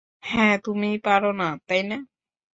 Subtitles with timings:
[0.23, 1.97] হ্যাঁ, তুমি পারো না, তাই না?